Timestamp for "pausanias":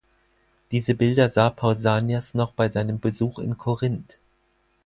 1.51-2.33